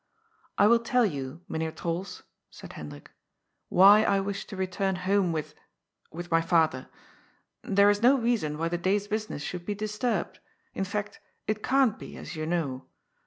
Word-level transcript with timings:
"I 0.57 0.65
will 0.65 0.79
tell 0.79 1.05
you, 1.05 1.41
Mynheer 1.47 1.71
Trols," 1.71 2.23
said 2.49 2.73
Hendrik," 2.73 3.11
why 3.79 4.01
I 4.01 4.19
wish 4.19 4.45
to 4.47 4.55
return 4.55 4.95
home 4.95 5.31
with— 5.31 5.53
^with 6.11 6.31
my 6.31 6.41
father. 6.41 6.89
There 7.61 7.87
is 7.91 8.01
no 8.01 8.17
reason 8.17 8.57
why 8.57 8.67
the 8.69 8.79
day's 8.79 9.07
business 9.07 9.43
should 9.43 9.63
be 9.63 9.75
disturbed. 9.75 10.39
In 10.73 10.85
fact, 10.85 11.19
it 11.45 11.61
can't 11.61 11.99
be, 11.99 12.17
as 12.17 12.35
you 12.35 12.47
know. 12.47 12.87